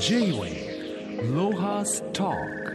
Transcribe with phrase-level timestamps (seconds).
[0.00, 0.56] J-Way
[1.32, 2.73] Lohas Talk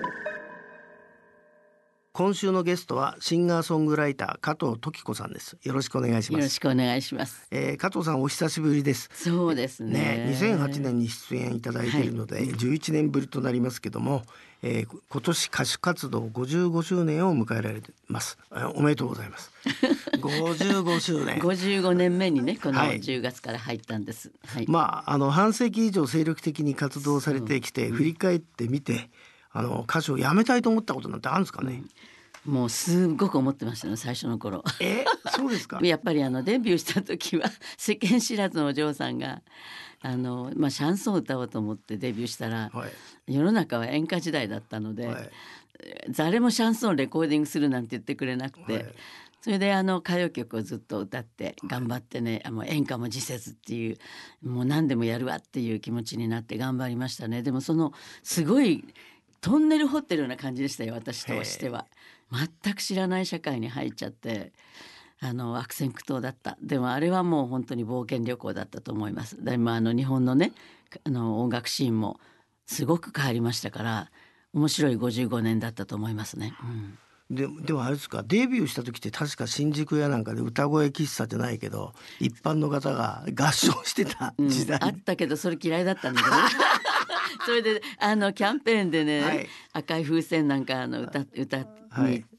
[2.19, 5.57] 今週のゲストはシンガーソングライター加藤時子さんです。
[5.63, 7.47] よろしくお願いしよろますしくお願いします。
[7.49, 9.09] えー、加藤さんお久しぶりです。
[9.13, 10.27] そうですね。
[10.27, 14.23] ね、2008年に出演いただいているので、11年ぶりとなりますけども、
[14.61, 18.37] えー、今年歌手活動55周年を迎えられてます。
[18.51, 19.53] えーおめでとうございます。
[20.19, 21.39] 55周年。
[21.39, 22.99] 55年目にねこのはい。
[22.99, 24.33] 10月から入ったんです。
[24.45, 24.65] はい。
[24.67, 29.09] まああの半世紀以上精力的に活動されてきて振り返ってみて
[29.51, 31.83] あの歌手を辞めたいと思ったことなんてあるんですかね、
[32.45, 34.63] もうすごく思ってましたね最初の頃。
[34.79, 35.05] え？
[35.35, 35.79] そうですか？
[35.85, 39.41] やっぱりあのデビューした時は世間知らずのお嬢さんが
[40.01, 43.33] あのまあシャンソンを歌おうと思ってデビューしたら、はい。
[43.33, 45.29] 世の中は演歌時代だったので、はい。
[46.09, 48.85] 誰もシャンソンレコーディングするなんて言ってくれなくて、はい。
[49.41, 53.97] それであの歌謡曲をずっと歌って頑張ってね、あの演歌も辞せずっていう
[54.43, 57.41] もう何でもやるわっていう気持ちになって頑張りましたね。
[57.41, 57.93] でもその
[58.23, 58.83] すごい
[59.41, 61.85] トンネル掘ってるような感じでしたよ私としては
[62.31, 64.53] 全く知らない社会に入っちゃって
[65.21, 66.57] あの悪戦苦闘だった。
[66.61, 69.43] でもあれはもう本当に冒険旅行だったと思います。
[69.43, 70.53] でもあの日本のね
[71.03, 72.19] あの音楽シーンも
[72.65, 74.11] すごく変わりましたから
[74.53, 76.53] 面白い55年だったと思いますね。
[76.63, 76.97] うん。
[77.31, 84.49] ででもあれですかデビューした時って確か新宿やなんかで歌声喫茶じゃないけど一般の方が合唱してたうん。
[84.49, 86.41] 時代、あったけどそれ嫌いだったんだけどね
[87.45, 89.47] それであのキャンペーンでね、はい。
[89.73, 91.65] 赤い風船なんかあの歌歌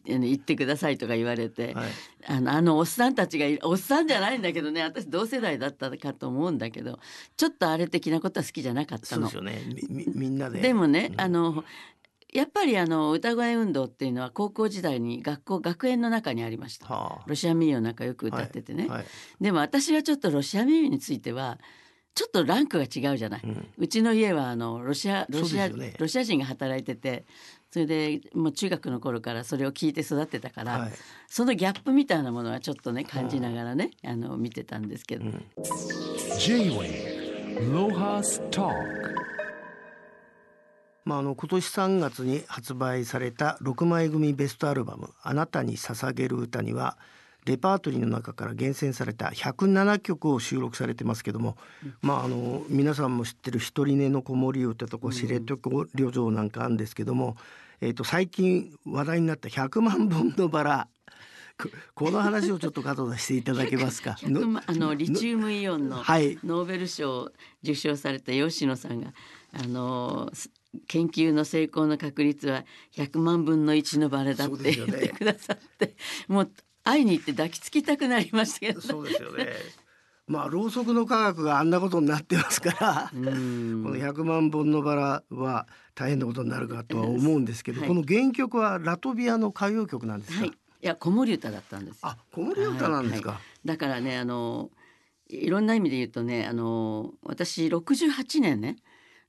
[0.06, 1.90] に、行ってくださいとか言われて、はい。
[2.26, 6.98] あのあのおっさんたちがおっさんじゃないんだけどね私同世代だったかと思うんだけど
[7.36, 9.28] ちょっとあれ的なことは好きじゃなかったの。
[9.28, 9.64] そうです。
[9.64, 9.84] よね。
[9.88, 10.60] みみみんなで。
[10.60, 11.20] でもね、うん。
[11.20, 11.64] あの
[12.32, 16.86] やっぱりあの歌声運動っていうのは高校時代に学校学園の中にありました。
[16.86, 17.24] はあ。
[17.26, 19.04] ロシア民謡なんかよく歌っててね、はい。
[19.40, 21.58] でも私はちょっとロシア民謡については
[22.14, 23.68] ちょっとランクが違うじゃない、うん。
[23.78, 27.24] うちの家はあのロシアロシア、ねロシア人が働いてて
[27.70, 30.92] それでもう中学の頃からそれを聞いて育ってたから、はい。
[31.28, 35.24] そのギャップみたいなものはちょっとね感じながらね、あの見てたんですけど、
[36.38, 38.74] J-Way Lohas Talk.
[41.04, 46.98] まあ、あの今年3月に発売された6枚組ベストアルバム「あなたに捧げる歌」には
[47.46, 51.56] レパートリーの中から厳選された107曲を収録されてますけども、
[52.02, 55.56] まああの皆さんも知ってる「ひとり寝の子守歌」とか「知床
[55.94, 57.36] 旅情」なんかあるんですけども、
[57.80, 60.88] えー、と最近話題になった「100万本のバラ」
[61.60, 66.38] ここの話をちょっと加藤さんしていただけますか？100万あのリチウムイオンのはい。
[66.42, 69.12] ノーベル賞を受賞された吉野さんが
[69.52, 70.50] あのす
[70.86, 72.64] 研究の成功の確率は
[72.94, 75.96] 100万分の1のバレだって言ってくださって、
[76.28, 76.50] もう
[76.84, 79.46] 会いに行って抱きつきたくなりましたけど、そうですよね。
[80.26, 83.10] まあろうそくの科学があんなことになってますから。
[83.12, 83.82] うん。
[83.82, 87.88] この100万本のバラは大変なことになるかとは思うんですけど、はい。
[87.88, 92.00] この原曲はラトビアの歌謡曲なんですか、はい、いや子守歌だったんですよ。
[92.02, 93.38] あ子守歌なんですか、はい。
[93.38, 93.68] はい。
[93.68, 94.70] だからねあの
[95.28, 98.76] いろんな意味で言うとねあの私68年ね。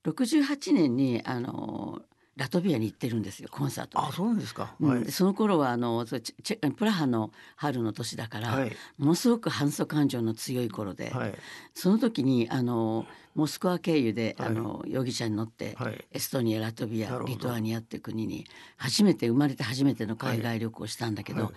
[0.04, 2.02] 68年にあの
[2.38, 4.08] ラトビアに行ってるんですよコンサートで。
[4.08, 4.90] あそうなんですか、うん。
[4.90, 5.04] はい。
[5.04, 8.72] でその頃はあのチェプラハの春の年だから、はい。
[8.98, 11.34] ものすごく反則感情の強い頃で、はい。
[11.74, 13.06] その時にあの
[13.36, 14.48] モスクワ経由で、はい。
[14.48, 16.06] あの容疑者に乗って、はい。
[16.10, 18.46] エストニアラトビアリトアニアっていう国に
[18.78, 21.52] 初めて生まれて初めての海外旅行をしたんだけど、は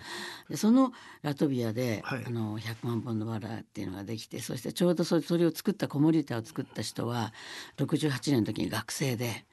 [0.49, 0.51] い。
[0.51, 0.91] でその
[1.21, 2.23] ラトビアで、はい。
[2.27, 7.33] あの100万本のバラっていうのができてそしてちょうどそそれを作った子守歌を作った人は
[7.77, 9.45] 68年の時に学生で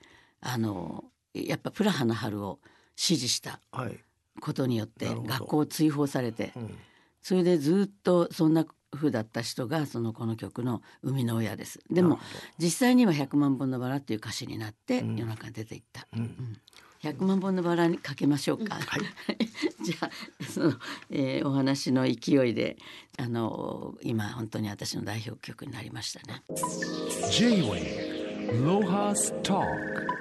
[0.43, 2.59] あのやっぱプラハの春を
[2.95, 3.99] 支持したはい、
[4.41, 6.75] ことによって学校を追放されてうん、
[7.23, 8.67] それでずっとそんな
[8.97, 11.81] 風だった人がそのこの曲の生みの親です。
[11.91, 12.19] でも
[12.59, 15.17] 実際には100万本のバラっていう歌詞になってうん。
[15.17, 16.07] 世の中に出ていった。
[16.15, 16.21] うん。
[16.21, 16.59] うん。
[17.03, 18.75] 100万本のバラにかけましょうか。
[18.75, 19.01] はい。
[19.83, 20.73] じゃあその、
[21.11, 22.77] えーお話の勢いで
[23.19, 26.43] あの今本当に私の代表曲になりましたね。
[27.31, 30.12] J-Way Lohas Talk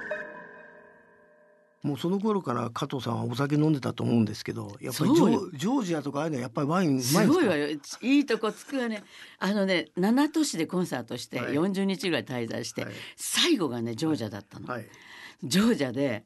[1.82, 7.68] もうその頃から加藤さんはお酒飲んでたと思うんですけどやっぱりジョジョージアとかああいうのはやっぱりワインうまいすごいわよ。
[8.02, 9.02] いいとこつくわね。
[9.38, 11.52] あのね7都市でコンサートしてはい。
[11.54, 12.92] 40日ぐらい滞在して、はい。
[13.16, 14.66] 最後がねジョージアだったの。
[14.66, 14.86] はい
[15.42, 16.24] ジョージアで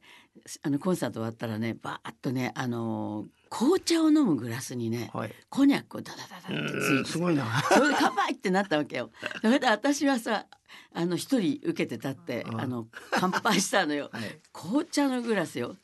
[0.61, 5.33] あのコンサート終わったらねバーッとねあの紅茶を飲むグラスにね、はい。
[5.49, 7.45] コニャックをダダダダってつうんいてすごいな。
[7.69, 9.09] それで乾杯ってなったわけよ。
[9.41, 10.45] それで私はさ
[10.93, 12.61] あの一人受けて立ってうん。
[12.61, 14.09] あの乾杯したのよ。
[14.13, 14.39] はい。
[14.51, 15.75] 紅茶のグラスよ。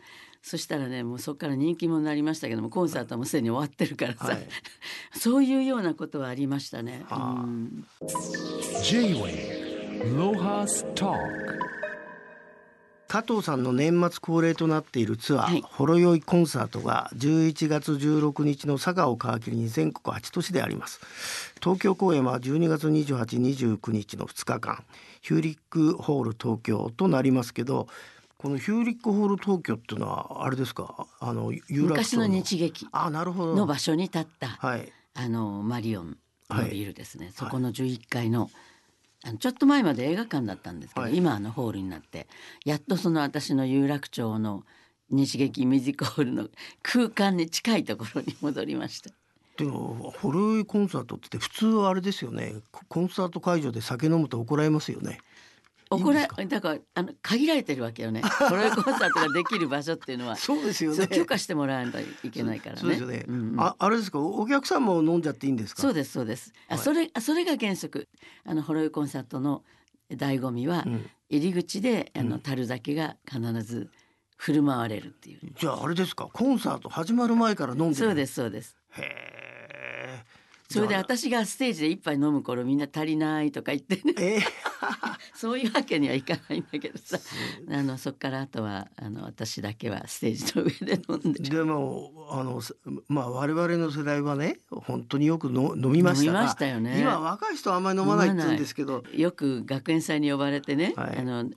[0.41, 4.47] そしたらねもうそこから人気者になりましたけどもコンサートはもうすでに終わってるからさ、はい。
[5.17, 7.05] そういうようなことはありましたね。
[7.07, 7.43] はあ。
[7.43, 7.87] うん
[13.13, 15.61] 加藤さんの年末恒例となっているツアー、はい。
[15.61, 20.99] ほろ酔いコンサートが11月16日の佐賀を皮切りに全国8都市であります。
[21.61, 23.39] 東京公演は12月28、
[23.77, 24.83] 29日の2日間。
[25.21, 27.87] ヒューリックホール東京となりますけど
[28.39, 31.05] このヒューリックホール東京っていうのはあれですか？
[31.19, 32.87] あの有楽町昔の日劇。
[32.91, 33.55] あなるほど。
[33.55, 34.91] の場所に立った、はい。
[35.13, 36.17] あのマリオン
[36.49, 36.65] はい。
[36.65, 38.49] のビルですね、そこの11階の
[39.25, 41.15] あのちょっと前まで映画館だったんですけど、はい。
[41.15, 42.27] 今あのホールになって
[42.65, 44.63] やっとその私の有楽町の
[45.09, 46.49] 日劇ミュージックホールの
[46.83, 49.11] 空間に近いところに戻りました。
[49.57, 52.55] でもほろ酔いコンサートって普通はあれですよね。
[52.71, 55.19] ココンサート会場で酒飲むと怒られますよね
[55.95, 58.21] 怒らだからあの限られてるわけよね。
[58.21, 60.35] ホロイコンサートができる場所っていうのは。
[60.35, 61.07] そうですよね。
[61.07, 62.81] 許可してもらわないといけないからね。
[62.81, 63.59] そうですよね、うんうん。
[63.59, 64.19] ああれですか？
[64.19, 65.81] お客さんも飲んじゃっていいんですか？
[65.81, 66.53] そうですそうです。
[66.69, 66.83] あ、はい。
[66.83, 68.07] それあそれが原則。
[68.45, 69.63] あのホロイコンサートの
[70.11, 71.09] 醍醐味は、うん。
[71.29, 72.41] 入り口であのうん。
[72.41, 73.89] 樽酒が必ず
[74.37, 75.39] 振る舞われるっていう。
[75.59, 76.29] じゃああれですか？
[76.31, 78.77] コンサート始まる前から飲んでるそうですそうです。
[78.91, 80.23] へえ。
[80.69, 84.13] それで私がステージで一杯飲む頃みんな足りないとか言ってね。
[84.17, 84.41] えー
[85.33, 87.17] そういうわけにはいかないんだけどさ。
[87.69, 91.49] あのそっからあとはあの私だけはステージの上で飲んで。
[91.49, 92.75] でもあのす
[93.07, 96.31] まあ我々の世代はね本当によくの飲みました。
[96.31, 96.99] が飲みましたよね。
[96.99, 99.03] 今若い人はあんまり飲まないって言うんですけど。
[99.13, 101.17] よく学園祭に呼ばれてね、はい。
[101.17, 101.51] あのえ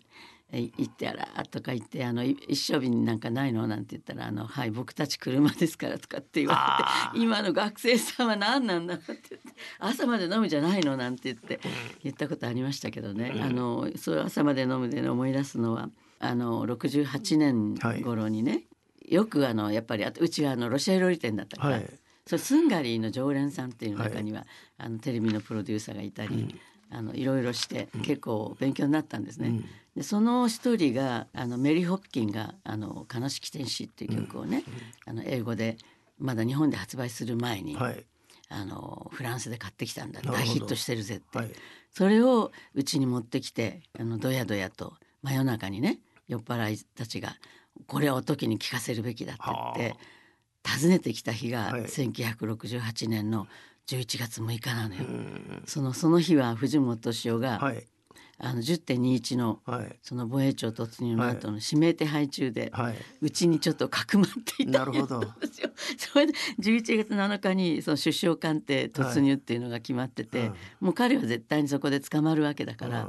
[0.53, 3.67] 行ってあらとか言ってあのい一升瓶なんかないの？
[3.67, 9.39] なんて言ったらあのはい僕たち車ですからとかって言わあれて今の学生さんは何なんだって言って
[9.81, 10.97] 朝まで飲むじゃないの？
[10.97, 11.61] なんて言って
[12.05, 15.91] 言ったことありましたけどね、あのそう朝まで飲むで、ね、思い出すのは
[16.21, 18.63] あの68年頃にね、
[19.09, 21.87] よくあのやっぱりあとうちはあのロシア料理店だったから、はい。
[22.29, 24.45] そうスンガリーの常連さんっていう中には、
[24.79, 26.57] あのテレビのプロデューサーがいたり、
[26.91, 29.61] あのいろいろして結構勉強になったんですね。
[29.97, 34.63] でその一人があのメリー・ホップキンが「あの悲しき天使」っていう曲をね、
[35.07, 35.79] あの英語で
[36.19, 38.07] まだ日本で発売する前に、はい。
[38.49, 41.51] あのフランスで買ってきたんだ大ヒットしてるぜって、はい。
[41.91, 47.35] それをうちに持ってきてあのどやどやと真夜中にね酔っ払いたちが
[47.89, 49.97] 「これはおときに聞かせるべきだ」って言って
[50.81, 51.83] 訪ねてきた日がはい。
[51.87, 53.49] 1968年の
[53.89, 55.05] 11月6日なのよ。
[55.05, 55.63] うん。
[55.67, 57.87] そのその日は藤本敏夫が、はい
[58.39, 59.99] あの10.21のはい。
[60.03, 62.95] その防衛庁突入の後の指名手配中で、はい。
[63.23, 65.19] うちにちょっとかくまっていたなるほど。
[65.19, 65.71] んですよ。
[65.97, 70.55] それで11月7日にその首相官邸突入っていうのが決まってて、うん。
[70.81, 73.05] もう彼は絶対にそこで捕まるわけだから、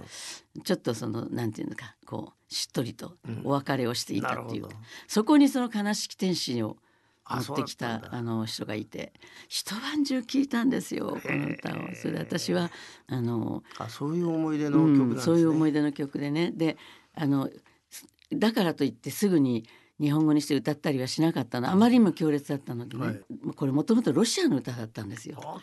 [0.56, 0.62] うん。
[0.62, 4.88] ちょっとそのなんていうのかこうしっとりとお別れをしていたっていうか、なるほど。
[5.08, 6.87] そこにその悲しき天使をあ
[7.30, 9.14] 持ってきたあの人がいて。
[9.48, 11.96] 一晩中聞いたんですよこの歌を。
[11.96, 12.72] それで私は
[13.08, 16.52] あのあそういう思い出の曲なんですね、そういう思い出の曲でね。
[16.52, 16.78] で
[17.16, 17.50] あの
[17.90, 19.68] すだからといってすぐに
[20.00, 21.72] 日本語にして歌ったりはしなかったの。
[21.72, 23.22] あまりにも強烈だったのでね、はい。
[23.56, 25.62] これもともとロシアの歌だったんですよ。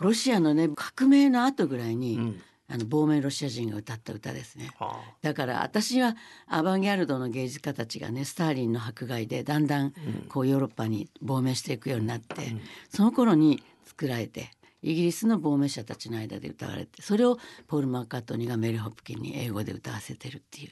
[0.00, 4.70] ロシアのね革命の後ぐらいに、うんあの亡命ロシア人が歌った歌ですね。
[4.78, 5.00] あ。
[5.22, 6.16] だから私は
[6.46, 9.92] アバンギャルドの芸術家たちがねスターリンの迫害でだんだん
[10.28, 12.56] こうヨーロッパに亡命していくようになって、
[12.88, 14.50] その頃に作られて
[14.82, 20.70] イギリスの亡命者たちの間で歌われてそれをポール・マッカートニーがメリー・ホップキンに英語で歌わせてるっていう。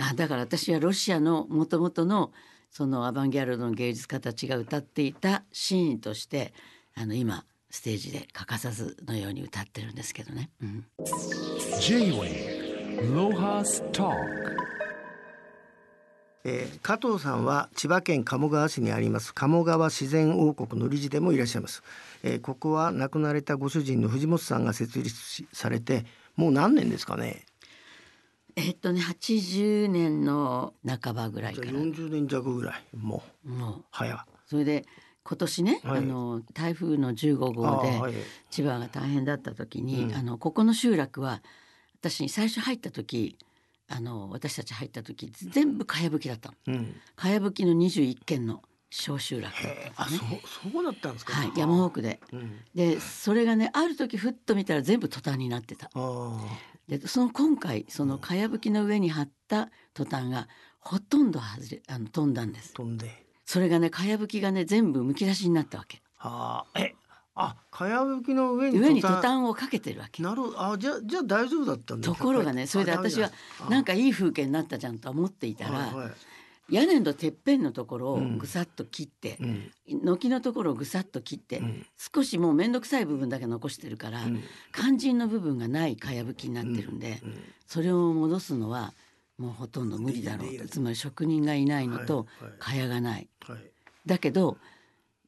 [0.00, 2.32] あだから私はロシアのもともとの
[2.70, 6.54] そのアバンギャルドの芸術家たちが歌っていたシーンとして
[6.94, 10.50] あの今ステージで欠かさずのように歌ってるんですけどね。
[10.62, 10.86] うん。
[11.80, 14.14] J-Way Lohas Talk.
[16.44, 21.82] えー加藤さんは千葉県鴨川市にあります鴨川自然王国の理事でもいらっしゃいます、
[22.24, 26.04] えーここは亡くなられたご主人の藤本さんが設立しされて
[26.36, 27.46] もう何年ですかね？
[28.56, 31.68] えっとね80年の半ばぐらいから。
[31.70, 32.82] 40年弱ぐらい。
[32.96, 33.84] もうもう。
[33.92, 34.26] 早。
[34.46, 34.84] それで
[35.24, 35.98] 今年ね、はい。
[35.98, 40.14] あの台風の15号で千葉が大変だった時に、うん。
[40.14, 41.42] あのここの集落は
[42.00, 43.36] 私最初入った時
[43.88, 46.54] あの私たち入った時全部かやぶきだったの。
[46.68, 46.96] うん。
[47.14, 49.92] かやぶきの21軒の小集落だったんですね。
[49.96, 51.34] あそうそうだったんですか。
[51.34, 52.20] はい、山奥で。
[52.32, 52.58] うん。
[52.74, 55.90] でそれがねある時ふっと見たら全部トタンになってた。
[55.94, 56.40] あ
[56.88, 60.48] でその今回そのかやぶきの上に張ったトタンが
[60.80, 62.72] ほとんど外れあの飛んだんです。
[62.72, 62.76] ー。
[62.76, 66.02] 飛んでそれがねかやぶきがね全部むき出しになったわけ。
[66.18, 66.64] あ。
[66.74, 66.94] ーえ
[67.34, 69.44] あかやぶきの上に上にトタン。
[69.46, 70.22] をかけてるわけ。
[70.22, 70.72] なるほど。
[70.72, 72.06] あじゃあじゃあ大丈夫だったんだ。
[72.06, 73.30] ところがねそれで私は
[73.70, 76.10] なんかいい風景になったじゃんと思っていたら、はいはい。
[76.70, 78.38] 屋根のてっぺんのところをうん。
[78.38, 80.04] ぐさっと切ってう、ん。
[80.04, 81.86] 軒のところをぐさっと切って、うん。
[82.14, 84.42] 少しもう面倒くさい部分だけ残してるから、うん。
[84.72, 87.38] 肝心の部分がないかやぶきになってるんで、うん。
[87.66, 88.92] それを戻すのは
[89.42, 90.68] もうほとんど無理だろうと。
[90.68, 92.58] つまり職人がいないのとはいはい。
[92.60, 93.28] かやがない。
[93.40, 93.58] はい。
[94.06, 94.56] だけど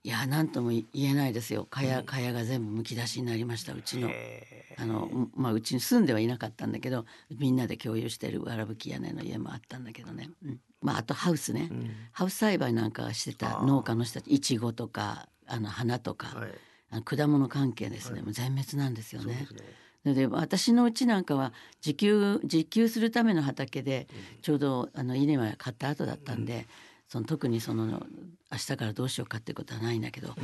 [0.04, 1.64] いや何とも言えないですよ。
[1.64, 4.09] かやかやが全部むき出しになりましたうちの。
[4.11, 7.06] へあのまあ、うちに住んではいなかったんだけど
[7.38, 10.61] みんなで共有してるわらぶき屋根の家もあったんだけどね、うん。
[10.80, 11.90] まあ、あとハウスね、ーうん。
[12.12, 16.50] ハウス栽培なんかしてた農家の人たちいちごとかあの花とか、はい。
[16.90, 18.23] あの果物関係ですね、はい。
[18.23, 19.35] もう全滅なんですよね。
[19.35, 19.49] ね。
[19.50, 19.62] な
[20.05, 21.53] ので私のうちなんかは
[21.85, 24.07] 自給自給するための畑で
[24.43, 26.67] ちょうどあの稲は買った後だったんで、
[27.09, 28.07] その特にその
[28.51, 30.35] 明日からどうしようかっていうことはないんだけど、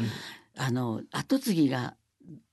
[0.57, 1.95] あの後継ぎが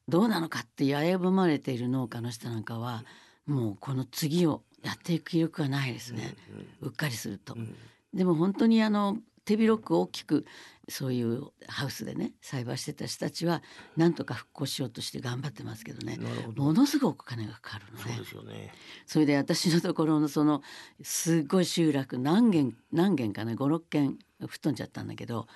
[0.08, 3.04] どうなのかっていう危ぶまれている農家の人なんかは
[3.46, 6.36] もうこの次をやっていく気力がないですね、
[6.82, 7.54] うっかりすると。
[7.54, 7.76] うん。
[8.14, 10.46] でも本当にあの手広く大きく
[10.90, 13.64] そういうハウスでね栽培してた人たちは
[13.96, 16.18] なんとか復興しようとして頑張ってますけどね。
[16.56, 18.74] ものすごくお金がかかるのそうねですよね。
[19.06, 20.62] それで私のところのその
[21.02, 25.48] すっごい集落何軒何軒かね56軒吹っ飛んじゃったんだけど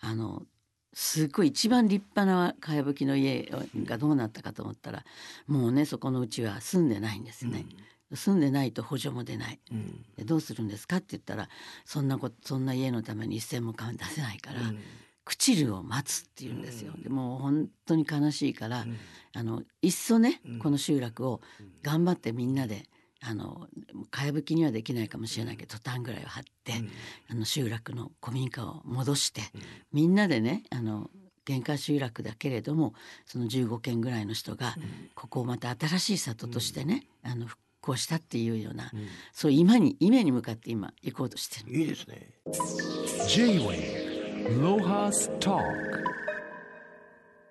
[0.00, 0.42] あの
[0.92, 3.48] すっごい一番立派なかやぶきの家
[3.84, 5.04] がどうなったかと思ったら
[5.46, 7.66] もうねそこのうちは住んでないんですよね。
[8.14, 9.60] 住んでないと補助も出ない。
[9.72, 10.04] うん。
[10.16, 11.48] でどうするんですかって言ったら
[11.84, 14.78] そんなことそんな家のために一銭も出せないから、うん。
[15.24, 16.92] 朽ちるを待つって言うんですよ。
[16.98, 18.96] でもう本当に悲しいから、うん。
[19.34, 20.58] あのいっそね、うん。
[20.58, 21.40] この集落を
[21.82, 22.84] 頑張ってみんなで
[23.22, 23.66] あの
[24.10, 26.74] かやぶきにはできないかもしれないけどトタンぐらいを張って、
[27.28, 29.42] あの集落の古民家を戻して、
[29.92, 31.10] みんなでねあの
[31.44, 32.92] 限界集落だけれども
[33.24, 34.76] その15軒ぐらいの人が、
[35.14, 38.90] ここをまた新しい里としてね、あの復興したっていうような、
[39.32, 41.78] そういう今に夢に向かって今行こうとしてる。
[41.78, 42.30] いいですね。
[43.28, 45.62] J-Wave Lohas Talk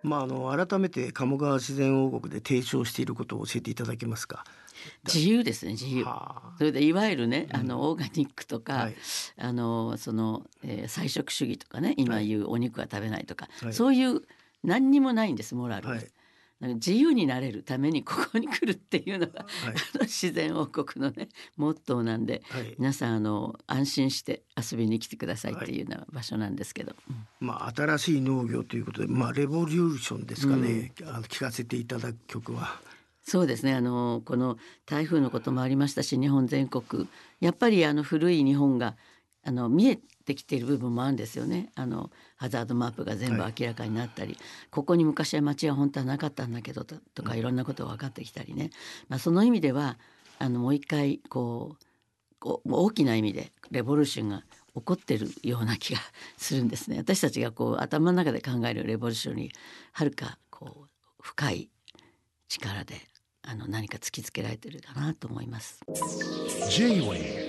[0.03, 4.43] まああの改めて鴨川自然王国で提唱していることを教えていただけますか？
[5.05, 6.03] 自由ですね自由。
[6.03, 6.55] はあ。
[6.57, 8.95] それでいわゆるね、あのオーガニックとか、はい。
[9.37, 13.73] あのその、えー菜食主義とかね今言うお肉は食べないとか、はい。
[13.73, 14.21] そういう
[14.63, 16.07] 何にもないんですモラルが、はい
[16.61, 19.75] 自由になれるためにここに来るっていうのが、はい。
[19.95, 22.75] あの自然王国のねモットーなんで、はい。
[22.79, 25.75] 皆さんあの安心して遊びに来てくださいってい。
[25.75, 27.27] うような場所なんですけど、うん。
[27.39, 32.79] まあ新しい農業ということでまあレボリューションですかね、あの聞かせていただく曲は。
[33.23, 33.73] そうですね。
[33.73, 37.07] あのこの台風のこともありましたし日本全国。
[37.41, 38.95] やっぱりあの古い日本が
[39.47, 41.69] あの見えてきている部分もあるんですよね。
[41.75, 43.53] あのハザードマップが全部はい。
[43.57, 44.37] 明らかになったり、
[44.71, 48.71] ここに昔は町は本当はなかったんだけどととかいろんなことが分かってきたりね、
[49.07, 49.97] まあ、その意味では
[50.39, 51.75] あのもう一回こ
[52.41, 54.43] う大きな意味でレボリューションが
[54.75, 56.01] 起こってるような気が
[56.37, 56.97] するんですね。
[56.97, 59.51] 私たちがこう頭の中で考えるレボリューションに
[59.93, 60.89] はるかこう
[61.21, 61.69] 深い
[62.49, 62.95] 力で
[63.43, 65.81] あの何か突きつけられてるかなと思います。
[65.87, 67.44] Talk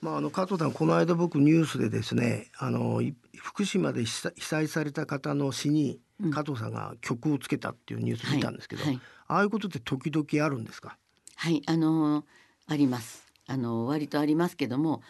[0.00, 9.00] まああの加藤さんこの間僕ニュースでですねあのい福島で被災された方の詩にうん加藤さんが曲をつけたっていうニュース見たんですけど、はいはい。
[9.26, 10.96] ああいうことって時々あるんですか？
[11.36, 12.24] はい、あのー
[12.66, 13.32] あります。
[13.46, 15.02] あのー割とありますけども、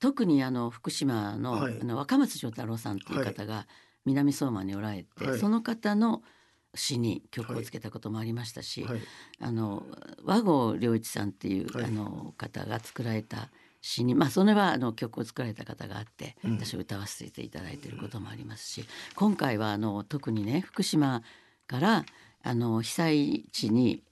[0.00, 1.78] 特にあの福島の,、はい。
[1.80, 3.66] あの若松丈太郎さんっていう方が
[4.06, 5.38] 南相馬におられて、はい。
[5.38, 6.22] その方の
[6.74, 9.00] 詩に曲をつけたこともありましたし、はい。
[9.40, 9.84] あの
[10.24, 11.84] 和合良一さんっていう、はい。
[11.84, 13.48] あの方が作られた
[13.80, 16.52] 詩にまあそれはあの曲を作られた方があって、うん。
[16.56, 18.84] 私歌わせていただいていることもありますし
[19.14, 21.22] 今回はあの特にね福島
[21.66, 22.04] から
[22.42, 24.02] あの被災地に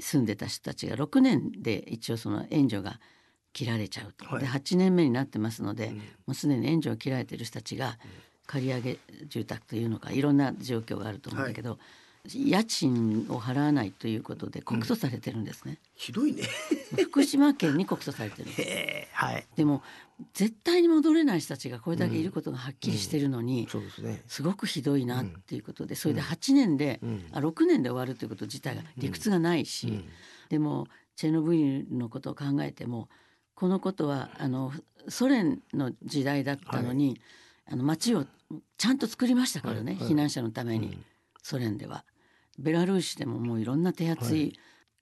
[0.00, 3.00] 住んでた人たちが6年で一応その援助が
[3.52, 4.40] 切られちゃうと、はい。
[4.40, 5.96] で8年目になってますので、うん。
[5.96, 7.98] もうすでに援助を切られてる人たちが
[8.46, 11.78] 借り上げ住宅というのかいろんな状況があると思うんだけど、
[12.34, 16.42] 家賃を払わないということで告訴されてるんですね、ひどいね。
[17.02, 18.50] 福島県に告訴されてる
[19.12, 19.82] はいでも
[20.32, 24.22] 絶対に戻れない人たちがこれだけいることがはっきりしてるのに、そうですね。
[24.26, 27.24] すごくひどいなっていうことで、それで8年で、うん。
[27.32, 30.04] あ6年で終わるということ自体が理屈がないし、うん。
[30.48, 33.10] でもチェノブイリのことを考えても
[33.54, 34.72] このことはあの
[35.08, 37.20] ソ連の時代だったのに、
[37.66, 38.26] あの町を
[38.78, 40.12] ちゃんと作りましたからね、はいはい。
[40.12, 41.04] 避難者のために、うん。
[41.42, 42.04] ソ連では。
[42.58, 44.52] ベラルーシでももういろんな手厚はい。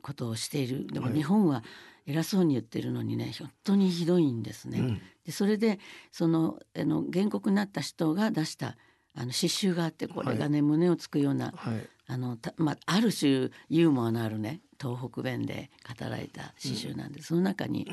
[0.02, 1.14] ことをしている、でもはい。
[1.14, 1.64] 日本は
[2.06, 4.80] 偉そうに言ってるのにね本当にひどいんですね。
[4.80, 5.00] うん。
[5.24, 5.78] でそれで
[6.12, 8.76] そのあの原告になった人が出した
[9.14, 11.88] あの詩集があってこれがね、胸をつくようなはい。
[12.06, 17.88] あのたまあある種ユーモアのあるね東北弁で語られた詩集なんで、その中に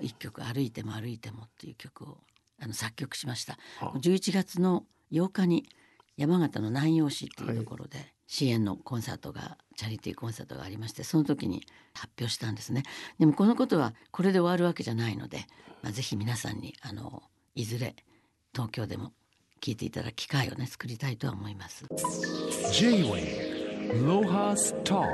[0.00, 2.18] 一曲「歩いても歩いても」っていう曲を
[2.60, 3.56] あの作曲しました。
[3.78, 5.68] は11月の8日に
[6.16, 12.82] 山形の南陽市っていうところで支援のコンサートがチャリティーコンサートがありましてその時に発表したんですね
[13.18, 15.44] でもこのことはこれで終わるわけじゃないので、
[15.82, 17.22] まあ、ぜひ皆さんにあの
[17.54, 17.94] いずれ
[18.54, 19.12] 東京でも
[19.60, 21.84] 聞いていただく機会をね作りたいとは思います。
[22.72, 25.04] J-Wave Lohas Talk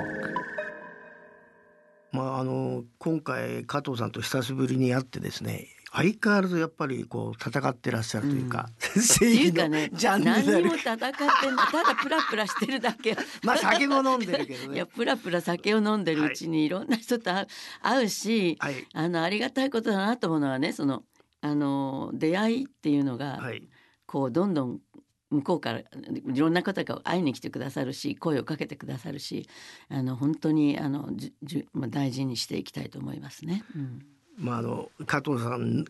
[2.12, 5.66] まああの今回加藤さんと久しぶりに会ってですね
[5.98, 13.16] 相変わらずやっぱりこう戦ってらっしゃるというか、って正義のいうかねジャンル何にもで戦ってただプラプラしてるだけ。
[13.42, 14.90] まあ酒も飲んでるけど いやね。
[14.94, 17.32] プラプラ酒を飲んでるうちにいろんな人と
[17.82, 18.86] 会う,、し、はい。
[18.94, 21.02] あのありがたいことだなと思うのはねその
[21.40, 23.68] あの出会いっていうのが、はい。
[24.06, 24.80] こうどんどん
[25.30, 25.84] 向こうからい
[26.36, 29.46] ろんな方が会いに来てくださるし声をかけてくださるし
[29.90, 33.64] あの本当にあのじゅじゅまあ大事にしていきたいと思いますね。
[33.74, 35.84] うんまああの加藤さん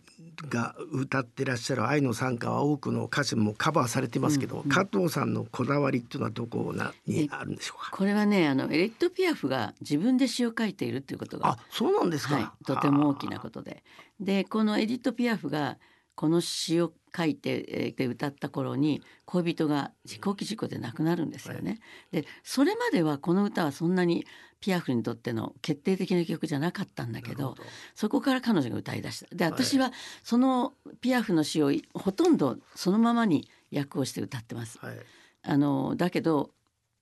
[0.48, 7.90] が歌ってらっしゃる愛の賛歌は多くの歌手もカバーされてますけど、加藤さんのこだわりっていうのはどこなにあるんでしょうか？
[7.90, 12.36] これはねあのエレット・ピアフが自分で詩を書いているっていうことがあ、そうなんですか。
[12.36, 13.82] はい、とても大きなことで。
[14.20, 15.76] でこのエディット・ピアフが
[16.18, 21.78] この詩を書いて、えーで歌った頃に恋人が飛行機事故で亡くなるんですよね。
[22.10, 24.26] でそれまではこの歌はそんなに
[24.58, 27.54] ピアフにとっての決定的な曲じゃなかったんだけど
[27.94, 29.32] そこから彼女が歌い出した。
[29.32, 29.92] で私は
[30.25, 34.78] そのピアフの詩をほとんどそのままに訳をして歌ってます。
[34.80, 34.96] はい。
[35.42, 36.50] あのだけど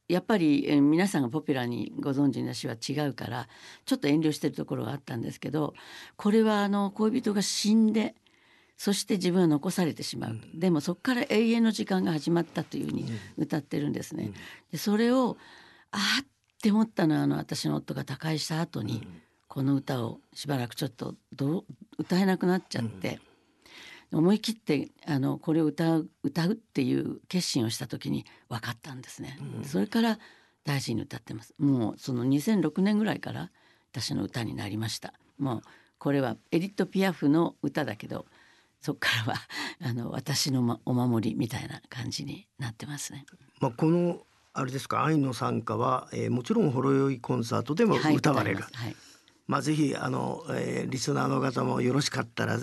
[0.09, 3.49] やっぱり、えー皆さんがポピュラーにご存知な詩は違うから
[3.87, 5.73] ちょっと遠慮してるところがあったんですけど
[6.17, 8.15] これはあの恋人が死んで
[8.77, 13.07] そして自分は残されてしまう、でもそこから永遠の時間が始まったというふうに
[13.39, 14.33] 歌ってるんですね。
[14.71, 15.37] でそれを
[15.93, 16.27] あーっ
[16.63, 19.07] て思ったのはあの私の夫が他界した後に、
[19.49, 21.65] この歌をしばらくちょっとどう
[21.99, 23.21] 歌えなくなっちゃって。
[24.13, 30.21] 思い切ってあのこれを歌う歌うっていう決心をした時に分かったんですね、それから
[30.65, 31.55] 大事に歌ってます。
[31.59, 33.51] もうその2006年ぐらいから
[33.91, 35.13] 私の歌になりました。
[35.39, 35.63] もう
[35.99, 38.27] これはエディット・ピアフの歌だけど
[38.81, 39.41] そこからは
[39.83, 43.27] あの私の、ま、お守りみたいな感じになってますね。
[43.61, 48.61] まあこのあれですか愛の賛歌は、えーもちろんほろ酔いコンサートでも歌われる。
[48.61, 48.75] ます。
[48.75, 48.97] はい。
[49.47, 52.59] まあぜひあの、えーリスナーの方もよろしかったら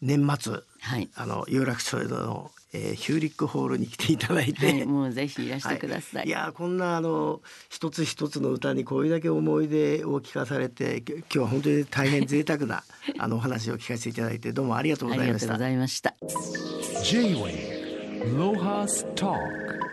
[0.00, 1.10] 年末はい。
[1.14, 6.26] あの有楽町の、えーヒューリックホールに来ていただいて、はい、もうぜひいらしてください。
[6.26, 12.82] いやーこんなあの一つ一つの歌にこれだけ思い出を聞かされてき今日は本当に大変贅沢な
[13.18, 16.14] あのお話を聞かせていただいてどうもありがとうごありがとうございました。
[16.20, 17.02] ざいました。
[17.02, 19.85] J-Wave Lohas Talk